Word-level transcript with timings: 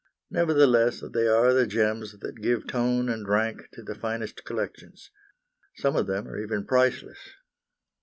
Nevertheless, 0.31 1.03
they 1.13 1.27
are 1.27 1.53
the 1.53 1.67
gems 1.67 2.17
that 2.21 2.41
give 2.41 2.65
tone 2.65 3.07
and 3.07 3.27
rank 3.27 3.69
to 3.73 3.83
the 3.83 3.93
finest 3.93 4.43
collections. 4.45 5.11
Some 5.75 5.95
of 5.95 6.07
them 6.07 6.27
are 6.27 6.39
even 6.39 6.65
priceless. 6.65 7.19